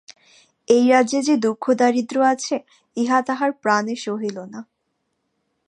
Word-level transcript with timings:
এ 0.67 0.79
রাজ্যে 0.89 1.19
যে 1.21 1.35
দুঃখ 1.37 1.63
দারিদ্র্য 1.73 2.23
আছে, 2.25 2.55
ইহা 2.97 3.19
তাহার 3.21 3.51
প্রাণে 3.61 3.95
সহিল 3.95 4.37
না। 4.53 4.59